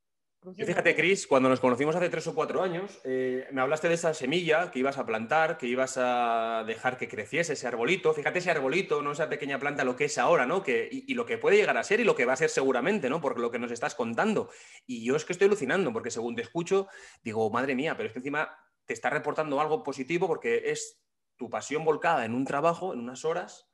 [0.57, 3.95] Y fíjate, Cris, cuando nos conocimos hace tres o cuatro años, eh, me hablaste de
[3.95, 8.13] esa semilla que ibas a plantar, que ibas a dejar que creciese ese arbolito.
[8.13, 10.65] Fíjate ese arbolito, no esa pequeña planta, lo que es ahora, ¿no?
[10.65, 12.51] Que, y, y, lo que puede llegar a ser y lo que va a ser
[12.51, 13.21] seguramente, ¿no?
[13.21, 14.51] Por lo que nos estás contando.
[14.85, 16.89] Y yo es que estoy alucinando, porque según te escucho,
[17.23, 21.01] digo, madre mía, pero es que encima te está reportando algo positivo porque es
[21.37, 23.72] tu pasión volcada en un trabajo, en unas horas,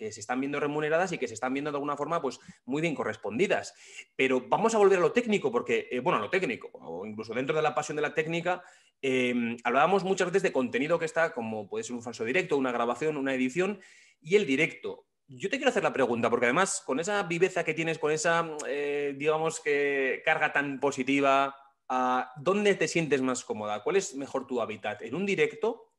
[0.00, 2.80] que se están viendo remuneradas y que se están viendo de alguna forma pues muy
[2.80, 3.74] bien correspondidas.
[4.16, 7.34] Pero vamos a volver a lo técnico, porque, eh, bueno, a lo técnico, o incluso
[7.34, 8.62] dentro de la pasión de la técnica,
[9.02, 12.72] eh, hablábamos muchas veces de contenido que está, como puede ser un falso directo, una
[12.72, 13.78] grabación, una edición,
[14.22, 15.04] y el directo.
[15.28, 18.56] Yo te quiero hacer la pregunta, porque además con esa viveza que tienes, con esa,
[18.66, 21.54] eh, digamos que carga tan positiva,
[21.90, 23.82] uh, ¿dónde te sientes más cómoda?
[23.82, 25.02] ¿Cuál es mejor tu hábitat?
[25.02, 25.89] ¿En un directo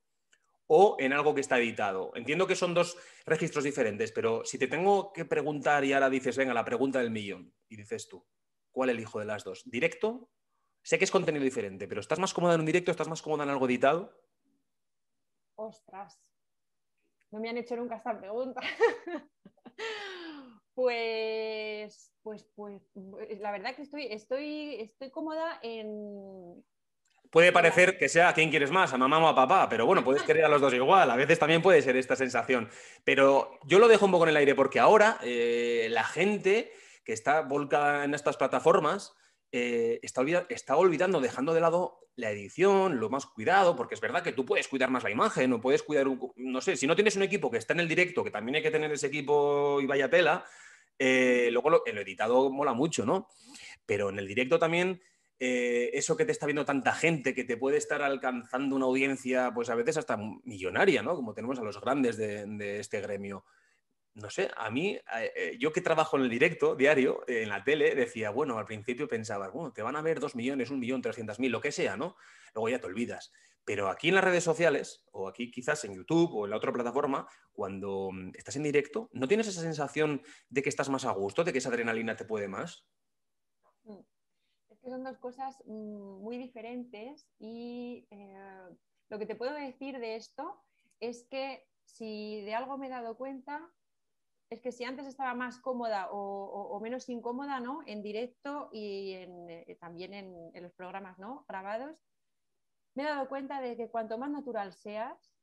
[0.74, 2.14] o en algo que está editado.
[2.16, 6.38] Entiendo que son dos registros diferentes, pero si te tengo que preguntar y ahora dices,
[6.38, 8.26] venga, la pregunta del millón, y dices tú,
[8.72, 9.64] ¿cuál elijo de las dos?
[9.66, 10.30] ¿Directo?
[10.82, 12.90] Sé que es contenido diferente, pero ¿estás más cómoda en un directo?
[12.90, 14.18] ¿Estás más cómoda en algo editado?
[15.56, 16.22] Ostras,
[17.32, 18.62] no me han hecho nunca esta pregunta.
[20.74, 22.82] pues, pues, pues,
[23.42, 26.64] la verdad que estoy, estoy, estoy cómoda en,
[27.32, 30.04] puede parecer que sea a quién quieres más, a mamá o a papá, pero bueno,
[30.04, 32.70] puedes querer a los dos igual, a veces también puede ser esta sensación.
[33.04, 36.72] Pero yo lo dejo un poco en el aire porque ahora eh, la gente
[37.04, 39.16] que está volcada en estas plataformas
[39.52, 44.02] eh, está, olvidando, está, olvidando, dejando de lado la edición, lo más cuidado, porque es
[44.02, 46.86] verdad que tú puedes cuidar más la imagen, o puedes cuidar, un, no sé, si
[46.86, 49.08] no tienes un equipo que está en el directo, que también hay que tener ese
[49.08, 50.46] equipo y vaya tela,
[51.00, 53.30] eh, luego lo, en lo editado mola mucho, ¿no?
[53.86, 55.02] Pero en el directo también
[55.44, 59.52] eh, eso que te está viendo tanta gente, que te puede estar alcanzando una audiencia,
[59.52, 61.16] pues a veces hasta millonaria, ¿no?
[61.16, 63.44] Como tenemos a los grandes de, este gremio.
[64.14, 65.00] No sé, a mí,
[65.36, 68.66] eh, yo que trabajo en el directo diario, eh, en la tele, decía, bueno, al
[68.66, 71.72] principio pensaba, bueno, te van a ver dos millones, un millón, trescientas mil, lo que
[71.72, 72.18] sea, ¿no?
[72.54, 73.32] Luego ya te olvidas.
[73.66, 76.72] Pero aquí en las redes sociales, o aquí quizás en YouTube o en la otra
[76.72, 81.12] plataforma, cuando mm, estás en directo, ¿no tienes esa sensación de que estás más a
[81.14, 82.86] gusto, de que esa adrenalina te puede más?
[84.82, 88.70] Que son dos cosas mm, muy diferentes y eh,
[89.10, 90.64] lo que te puedo decir de esto
[91.00, 93.70] es que si de algo me he dado cuenta
[94.50, 97.82] es que si antes estaba más cómoda o, menos incómoda ¿no?
[97.86, 101.46] en directo y eh, también en, en, los programas ¿no?
[101.48, 102.06] grabados,
[102.94, 105.34] me he dado cuenta de que cuanto más natural seas,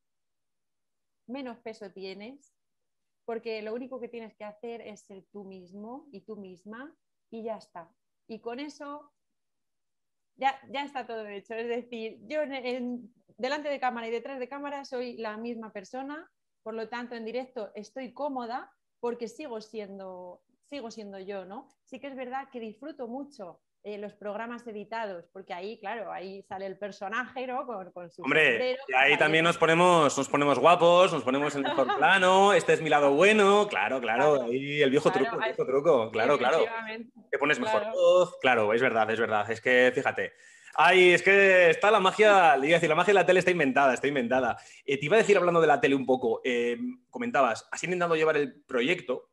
[1.25, 2.55] menos peso tienes,
[3.25, 6.95] porque lo único que tienes que hacer es ser tú mismo y tú misma
[7.31, 7.91] y ya está.
[8.27, 9.11] Y con eso
[10.39, 11.53] ya, está todo hecho.
[11.53, 16.29] Es decir, yo en, delante de cámara y detrás de cámara soy la misma persona,
[16.63, 21.67] por lo tanto en directo estoy cómoda porque sigo siendo, sigo siendo yo, ¿no?
[21.83, 26.43] Sí que es verdad que disfruto mucho eh, los programas editados, porque ahí, claro, ahí
[26.43, 27.65] sale el personaje, ¿no?
[27.65, 31.71] Con, su Hombre, y ahí también nos ponemos, nos ponemos guapos, nos ponemos en el
[31.71, 35.65] mejor plano, este es mi lado bueno, claro, claro, ahí el viejo truco, el viejo
[35.65, 36.65] truco, claro, claro.
[37.31, 40.33] Te pones mejor voz, claro, es verdad, es verdad, es que fíjate.
[40.75, 43.39] Ay, es que está la magia, le iba a decir, la magia de la tele
[43.39, 44.57] está inventada, está inventada.
[44.85, 46.77] Eh, te iba a decir, hablando de la tele un poco, eh,
[47.09, 49.29] comentabas, has intentado llevar el proyecto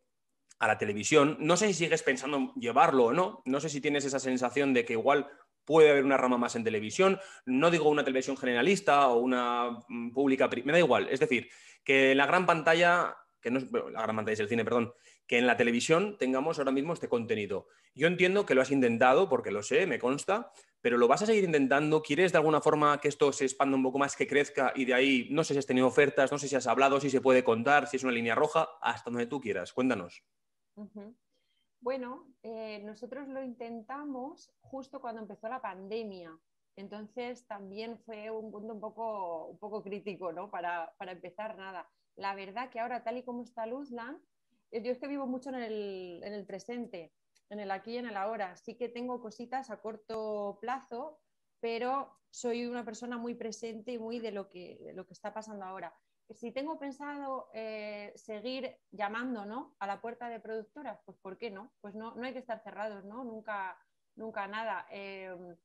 [0.58, 1.36] a la televisión.
[1.40, 3.42] No sé si sigues pensando llevarlo o no.
[3.44, 5.28] No sé si tienes esa sensación de que igual
[5.64, 7.18] puede haber una rama más en televisión.
[7.44, 11.08] No digo una televisión generalista o una mm, pública, me da igual.
[11.10, 11.50] Es decir,
[11.84, 14.94] que la gran pantalla, que no es la gran pantalla es el cine, perdón,
[15.26, 17.66] que en la televisión tengamos ahora mismo este contenido.
[17.94, 21.26] Yo entiendo que lo has intentado, porque lo sé, me consta, pero lo vas a
[21.26, 22.02] seguir intentando.
[22.02, 24.94] ¿Quieres de alguna forma que esto se expanda un poco más, que crezca y de
[24.94, 27.42] ahí, no sé si has tenido ofertas, no sé si has hablado, si se puede
[27.42, 29.72] contar, si es una línea roja, hasta donde tú quieras.
[29.72, 30.22] Cuéntanos.
[31.80, 36.38] Bueno, eh, nosotros lo intentamos justo cuando empezó la pandemia.
[36.76, 40.50] Entonces también fue un punto un poco, un poco crítico, ¿no?
[40.50, 41.88] Para, empezar nada.
[42.16, 44.18] La verdad que ahora, tal y como está Luzland,
[44.70, 47.12] eh, yo es que vivo mucho en el, en el presente,
[47.50, 48.56] en el aquí y en el ahora.
[48.56, 51.20] Sí que tengo cositas a corto plazo,
[51.60, 55.32] pero soy una persona muy presente y muy de lo que, de lo que está
[55.32, 55.94] pasando ahora
[56.30, 61.72] si tengo pensado eh, seguir llamando a la puerta de productoras, pues ¿por qué no?
[61.80, 63.24] Pues no, no hay que estar cerrados, ¿no?
[63.24, 63.78] Nunca,
[64.16, 64.86] nunca nada.
[64.90, 65.56] Em,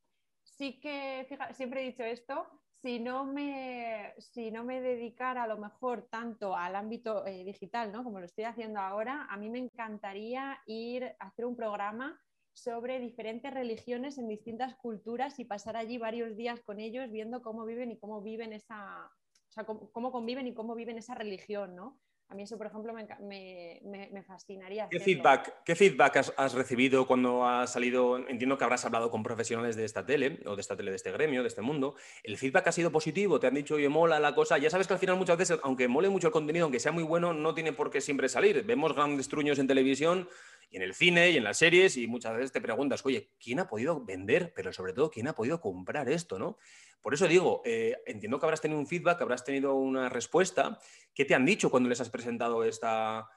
[0.43, 2.47] sí que, fíjate, siempre he dicho esto,
[2.82, 7.91] si no me, si no me dedicara a lo mejor tanto al ámbito eh, digital,
[7.91, 8.04] ¿no?
[8.04, 12.19] Como lo estoy haciendo ahora, a mí me encantaría ir a hacer un programa
[12.54, 17.65] sobre diferentes religiones en distintas culturas y pasar allí varios días con ellos viendo cómo
[17.65, 19.12] viven y cómo viven esa,
[19.52, 22.00] o sea, cómo, conviven y cómo viven esa religión, ¿no?
[22.30, 24.88] A mí eso, por ejemplo, me, fascinaría.
[24.88, 28.18] ¿Qué feedback, ¿Qué feedback has, recibido cuando has salido?
[28.30, 31.12] Entiendo que habrás hablado con profesionales de esta tele, o de esta tele, de este
[31.12, 31.96] gremio, de este mundo.
[32.24, 33.42] ¿El feedback ha sido positivo?
[33.42, 34.58] ¿Te han dicho, oye, mola la cosa?
[34.58, 37.04] Ya sabes que al final muchas veces, aunque mole mucho el contenido, aunque sea muy
[37.04, 38.64] bueno, no tiene por qué siempre salir.
[38.64, 40.30] Vemos grandes truños en televisión
[40.71, 43.60] y en el cine y en las series y muchas veces te preguntas, oye, ¿quién
[43.60, 44.53] ha podido vender?
[44.55, 46.39] Pero sobre todo, ¿quién ha podido comprar esto?
[46.39, 46.57] ¿no?
[47.01, 50.79] Por eso digo, eh, entiendo que habrás tenido un feedback, habrás tenido una respuesta.
[51.13, 53.29] ¿Qué te han dicho cuando les has presentado esta,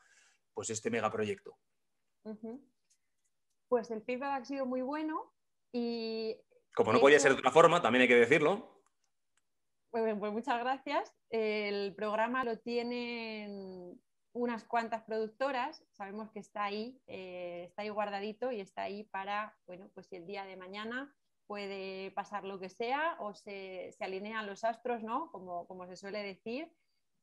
[0.55, 1.59] pues este megaproyecto?
[3.69, 5.35] Pues el feedback ha sido muy bueno
[5.73, 6.37] y...
[6.73, 8.81] Como no podía ser de otra forma, también hay que decirlo.
[9.91, 11.13] Pues, pues, muchas gracias.
[11.31, 14.01] El programa lo tienen
[14.35, 19.57] unas cuantas productoras, sabemos que está ahí, eh, está ahí guardadito y está ahí para,
[19.67, 21.15] bueno, pues si el día de mañana
[21.47, 25.31] puede pasar lo que sea o se, alinean los astros, ¿no?
[25.31, 26.73] Como, como, se suele decir.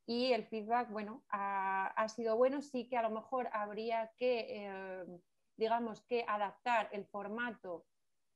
[0.05, 2.61] Y el feedback, bueno, ha, sido bueno.
[2.61, 5.05] Sí que a lo mejor habría que, eh,
[5.57, 7.85] digamos, que adaptar el formato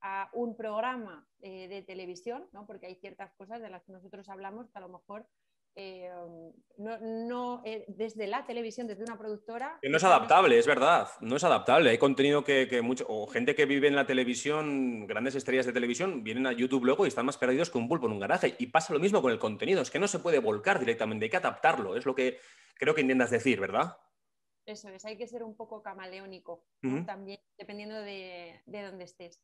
[0.02, 2.66] a un programa eh, de televisión, ¿no?
[2.66, 5.26] Porque hay ciertas cosas de las que nosotros hablamos que a lo mejor
[5.78, 6.10] eh,
[6.78, 9.78] no, eh, desde la televisión, desde una productora.
[9.82, 11.90] Que no es adaptable, es verdad, no es adaptable.
[11.90, 16.24] Hay contenido que, mucho, o gente que vive en la televisión, grandes estrellas de televisión,
[16.24, 18.56] vienen a YouTube luego y están más perdidos que un pulpo en un garaje.
[18.58, 21.30] Y pasa lo mismo con el contenido, es que no se puede volcar directamente, hay
[21.30, 22.38] que adaptarlo, es lo que
[22.74, 23.98] creo que intentas decir, ¿verdad?
[24.64, 26.64] Eso es, hay que ser un poco camaleónico
[27.04, 29.42] también, dependiendo de, de dónde estés.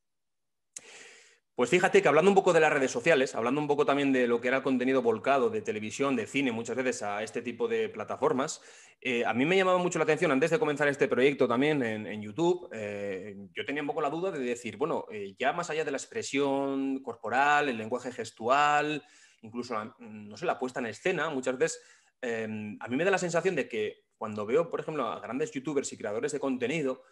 [1.54, 4.26] Pues fíjate que hablando un poco de las redes sociales, hablando un poco también de
[4.26, 7.68] lo que era el contenido volcado de televisión, de cine, muchas veces a este tipo
[7.68, 8.62] de plataformas,
[9.02, 12.22] eh, a mí me llamaba mucho la atención antes de comenzar este proyecto también en,
[12.22, 15.84] YouTube, eh, yo tenía un poco la duda de decir, bueno, eh, ya más allá
[15.84, 19.04] de la expresión corporal, el lenguaje gestual,
[19.42, 21.82] incluso, no sé, la puesta en escena, muchas veces
[22.22, 25.92] a mí me da la sensación de que cuando veo, por ejemplo, a grandes youtubers
[25.92, 27.02] y creadores de contenido,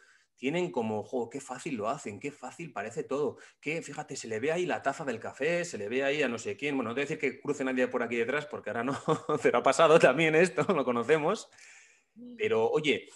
[0.41, 4.41] tienen como, jo, qué fácil lo hacen, qué fácil parece todo, que fíjate, se le
[4.41, 6.91] ve ahí la taza del café, se le ve ahí a no sé quién, bueno,
[6.91, 8.99] no te voy a decir que cruce nadie por aquí detrás, porque ahora no,
[9.43, 11.51] pero ha pasado también esto, lo conocemos,
[12.39, 13.07] pero oye,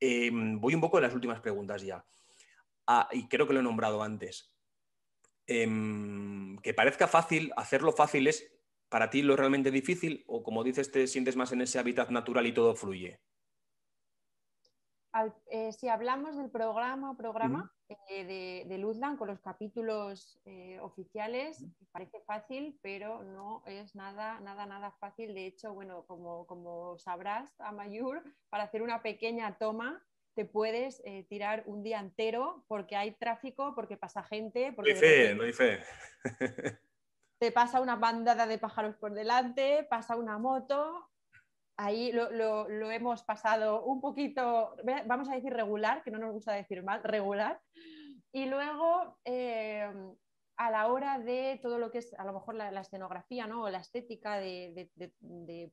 [0.00, 2.04] em, voy un poco a las últimas preguntas ya,
[2.88, 4.52] ah, y creo que lo he nombrado antes,
[5.46, 8.52] em, que parezca fácil, hacerlo fácil es
[8.88, 12.46] para ti lo realmente difícil, o como dices, te sientes más en ese hábitat natural
[12.48, 13.20] y todo fluye.
[15.50, 17.70] Eh, si hablamos del programa, programa
[18.08, 24.40] eh, de, de, Luzland con los capítulos eh, oficiales, parece fácil, pero no es nada,
[24.40, 25.34] nada, nada fácil.
[25.34, 30.02] De hecho, bueno, como, como sabrás, Amayur, para hacer una pequeña toma
[30.34, 34.72] te puedes tirar un día entero porque hay tráfico, porque pasa gente.
[34.72, 35.78] Porque no hay fe, no hay fe.
[37.38, 41.11] te pasa una bandada de pájaros por delante, pasa una moto,
[41.76, 46.82] ahí lo, hemos pasado un poquito, vamos a decir regular, que no nos gusta decir
[46.82, 47.60] mal, regular,
[48.32, 49.90] Y luego, eh,
[50.56, 53.64] a la hora de todo lo que es a lo mejor la, escenografía ¿no?
[53.64, 54.90] o la estética de,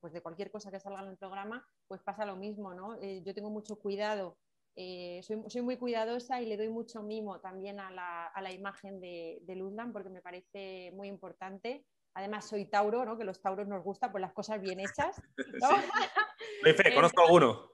[0.00, 2.74] pues de, cualquier cosa que salga en el programa, pues pasa lo mismo.
[2.74, 2.96] ¿no?
[3.00, 4.36] Eh, yo tengo mucho cuidado,
[4.76, 9.54] eh, soy, muy cuidadosa y le doy mucho mimo también a la, imagen de, de
[9.54, 11.84] Luzland porque me parece muy importante.
[12.14, 13.16] Además, soy Tauro, ¿no?
[13.16, 15.20] que los Tauros nos gusta pues las cosas bien hechas.
[16.94, 17.70] conozco alguno.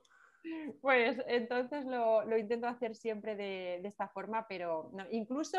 [0.81, 5.59] Pues entonces lo, intento hacer siempre de, esta forma, pero incluso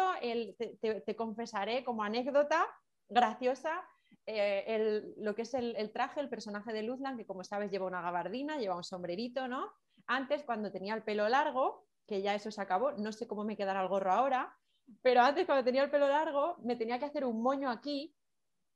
[0.79, 2.65] te, confesaré como anécdota
[3.09, 3.85] graciosa
[4.25, 8.01] eh, lo que es el, traje, el personaje de Luzland, que como sabes lleva una
[8.01, 9.71] gabardina, lleva un sombrerito, ¿no?
[10.05, 13.57] Antes, cuando tenía el pelo largo, que ya eso se acabó, no sé cómo me
[13.57, 14.53] quedará el gorro ahora,
[15.01, 18.15] pero antes cuando tenía el pelo largo me tenía que hacer un moño aquí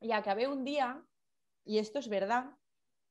[0.01, 1.01] y acabé un día,
[1.63, 2.57] y esto es verdad,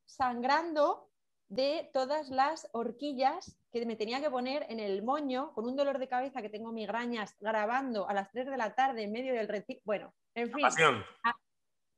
[0.05, 1.09] sangrando
[1.49, 5.99] de todas las horquillas que me tenía que poner en el moño con un dolor
[5.99, 9.49] de cabeza que tengo migrañas grabando a las 3 de la tarde en medio del
[9.49, 9.81] retiro.
[9.85, 10.67] Bueno, en fin.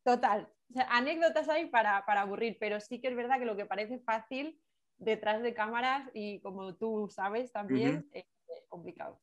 [0.05, 0.48] total.
[0.88, 4.61] anécdotas hay para, aburrir, pero sí que es verdad que lo que parece fácil
[4.98, 8.24] detrás de cámaras y como tú sabes también es
[8.68, 9.20] complicado.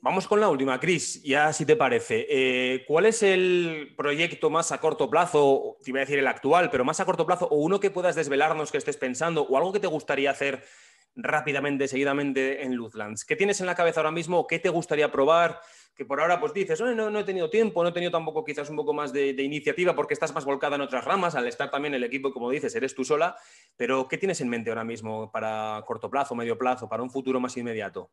[0.00, 2.26] Vamos con la última, Cris, ya si te parece.
[2.28, 6.70] Eh, ¿Cuál es el proyecto más a corto plazo, te iba a decir el actual,
[6.70, 9.72] pero más a corto plazo, o uno que puedas desvelarnos que estés pensando, o algo
[9.72, 10.64] que te gustaría hacer
[11.16, 13.24] rápidamente, seguidamente en Luzlands?
[13.24, 14.46] ¿Qué tienes en la cabeza ahora mismo?
[14.46, 15.60] ¿Qué te gustaría probar?
[15.94, 18.70] Que por ahora pues dices, no, no he tenido tiempo, no he tenido tampoco quizás
[18.70, 21.70] un poco más de, de iniciativa porque estás más volcada en otras ramas, al estar
[21.70, 23.36] también el equipo, como dices, eres tú sola,
[23.76, 27.40] pero ¿qué tienes en mente ahora mismo para corto plazo, medio plazo, para un futuro
[27.40, 28.12] más inmediato?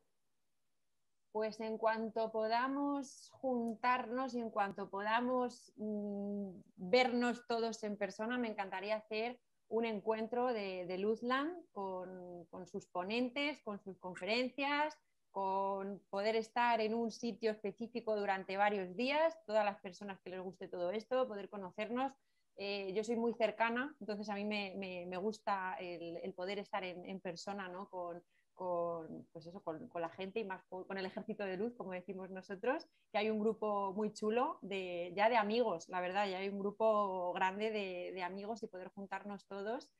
[1.36, 8.48] Pues en cuanto podamos juntarnos y en cuanto podamos mm, vernos todos en persona, me
[8.48, 14.98] encantaría hacer un encuentro de, Luzland con, sus ponentes, con sus conferencias,
[15.30, 20.40] con poder estar en un sitio específico durante varios días, todas las personas que les
[20.40, 22.14] guste todo esto, poder conocernos.
[22.56, 27.20] Eh, yo soy muy cercana, entonces a mí me, gusta el, poder estar en, en
[27.20, 27.90] persona ¿no?
[27.90, 28.24] con,
[28.56, 32.32] con, pues eso, con, la gente y más con, el ejército de luz, como decimos
[32.32, 36.50] nosotros, que hay un grupo muy chulo de, ya de amigos, la verdad, ya hay
[36.50, 39.92] un grupo grande de, amigos y poder juntarnos todos.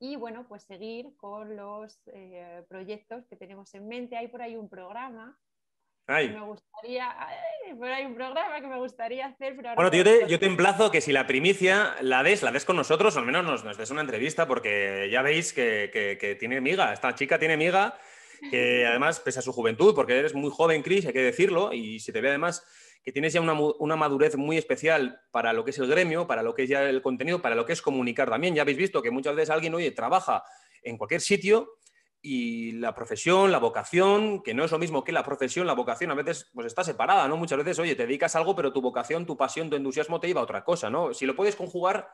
[0.00, 4.16] Y bueno, pues seguir con los eh, proyectos que tenemos en mente.
[4.16, 5.38] Hay por ahí un programa
[6.06, 9.54] me gustaría, hay un programa que me gustaría hacer.
[9.54, 12.76] bueno, yo te, yo te, emplazo que si la primicia la des, la des con
[12.76, 17.14] nosotros, o al menos nos, des una entrevista, porque ya veis que, tiene miga, esta
[17.14, 17.98] chica tiene miga,
[18.50, 22.00] que además, pese a su juventud, porque eres muy joven, Cris, hay que decirlo, y
[22.00, 22.66] se te ve además
[23.02, 26.42] que tienes ya una, una, madurez muy especial para lo que es el gremio, para
[26.42, 28.54] lo que es ya el contenido, para lo que es comunicar también.
[28.54, 30.42] Ya habéis visto que muchas veces alguien, oye, trabaja
[30.82, 31.76] en cualquier sitio
[32.26, 36.10] y la profesión, la vocación, que no es lo mismo que la profesión, la vocación
[36.10, 37.36] a veces pues está separada, ¿no?
[37.36, 40.28] Muchas veces, oye, te dedicas a algo, pero tu vocación, tu pasión, tu entusiasmo te
[40.28, 41.12] lleva a otra cosa, ¿no?
[41.12, 42.08] Si lo puedes conjugar,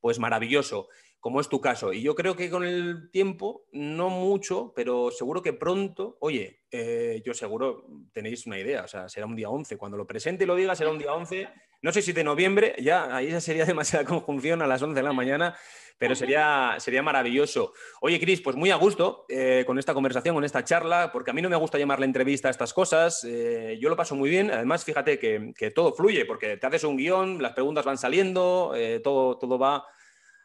[0.00, 0.88] pues maravilloso,
[1.20, 1.92] como es tu caso.
[1.92, 7.22] Y yo creo que con el tiempo, no mucho, pero seguro que pronto, oye, eh,
[7.24, 10.46] yo seguro tenéis una idea, o sea, será un día 11, cuando lo presente y
[10.48, 11.48] lo diga será un día 11,
[11.84, 15.12] no sé si de noviembre, ya ahí sería demasiada conjunción a las 11 de la
[15.12, 15.54] mañana,
[15.98, 17.74] pero sería, sería maravilloso.
[18.00, 21.34] Oye, Cris, pues muy a gusto eh, con esta conversación, con esta charla, porque a
[21.34, 23.22] mí no me gusta llamar la entrevista a estas cosas.
[23.24, 24.50] Eh, yo lo paso muy bien.
[24.50, 29.00] Además, fíjate que, todo fluye, porque te haces un guion, las preguntas van saliendo, eh,
[29.04, 29.84] todo, todo va.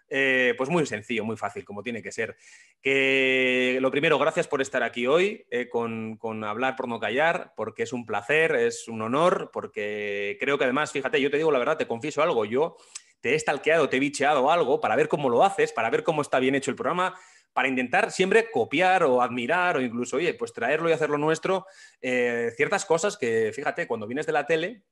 [0.10, 2.36] Pues muy sencillo, muy fácil, como tiene que ser.
[2.82, 7.84] Que lo primero, gracias por estar aquí hoy, con, con, Hablar por no callar, porque
[7.84, 11.60] es un placer, es un honor, porque creo que además, fíjate, yo te digo la
[11.60, 12.78] verdad, te confieso algo, yo
[13.22, 16.22] te he stalkeado, te he bicheado algo para ver cómo lo haces, para ver cómo
[16.22, 17.16] está bien hecho el programa,
[17.54, 21.66] para intentar siempre copiar o admirar o incluso, oye, pues traerlo y hacerlo nuestro,
[22.02, 24.84] eh, ciertas cosas que, fíjate, cuando vienes de la tele,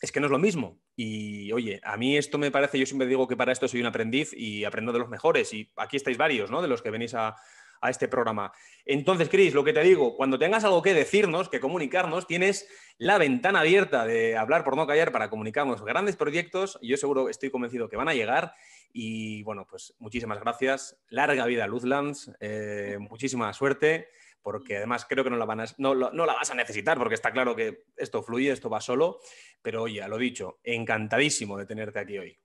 [0.00, 0.80] es que no es lo mismo.
[0.94, 3.86] Y oye, a mí esto me parece, yo siempre digo que para esto soy un
[3.86, 5.52] aprendiz y aprendo de los mejores.
[5.52, 6.62] Y aquí estáis varios, ¿no?
[6.62, 7.36] De los que venís a,
[7.80, 8.52] a este programa.
[8.84, 12.68] Entonces, Cris, lo que te digo, cuando tengas algo que decirnos, que comunicarnos, tienes
[12.98, 16.78] la ventana abierta de hablar por no callar para comunicarnos grandes proyectos.
[16.82, 18.52] Yo seguro, estoy convencido que van a llegar.
[18.92, 20.98] Y bueno, pues muchísimas gracias.
[21.08, 22.30] Larga vida Luzlands.
[22.40, 24.08] Eh, muchísima suerte
[24.46, 27.56] porque además creo que no la, van no, la, vas a necesitar, porque está claro
[27.56, 29.18] que esto fluye, esto va solo,
[29.60, 32.38] pero oye, lo dicho, encantadísimo de tenerte aquí hoy.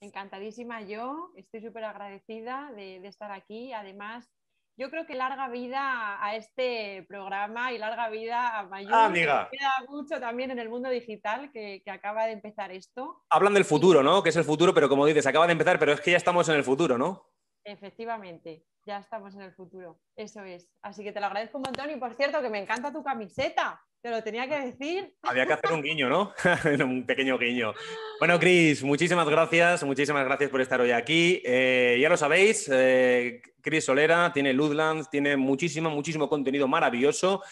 [0.00, 3.74] Encantadísima yo, estoy súper agradecida de, de, estar aquí.
[3.74, 4.32] Además,
[4.78, 8.94] yo creo que larga vida a este programa y larga vida a Mayur.
[8.94, 9.50] Ah, amiga.
[9.52, 13.22] Queda mucho también en el mundo digital que, acaba de empezar esto.
[13.28, 14.22] Hablan del futuro, ¿no?
[14.22, 16.48] Que es el futuro, pero como dices, acaba de empezar, pero es que ya estamos
[16.48, 17.34] en el futuro, ¿no?
[17.64, 19.98] Efectivamente, ya estamos en el futuro.
[20.16, 20.68] Eso es.
[20.82, 23.80] Así que te lo agradezco un montón y por cierto que me encanta tu camiseta.
[24.00, 25.14] Te lo tenía que decir.
[25.22, 26.32] Había que hacer un guiño, ¿no?
[26.84, 27.72] un pequeño guiño.
[28.18, 29.82] Bueno, Cris, muchísimas gracias.
[29.84, 31.40] Muchísimas gracias por estar hoy aquí.
[31.44, 37.42] Eh, ya lo sabéis, eh, Cris Solera tiene Ludlands, tiene muchísimo, muchísimo contenido maravilloso.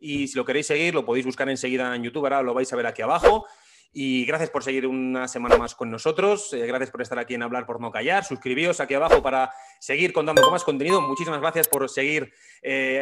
[0.00, 2.24] Y si lo queréis seguir, lo podéis buscar enseguida en YouTube.
[2.24, 3.46] Ahora lo vais a ver aquí abajo.
[3.92, 6.52] Y gracias por seguir una semana más con nosotros.
[6.52, 8.24] Eh, gracias por estar aquí en Hablar por No Callar.
[8.24, 11.00] Suscribíos aquí abajo para seguir contando con más contenido.
[11.00, 12.32] Muchísimas gracias por seguir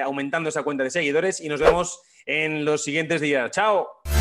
[0.04, 3.50] aumentando esa cuenta de seguidores y nos vemos en los siguientes días.
[3.50, 4.15] ¡Chao!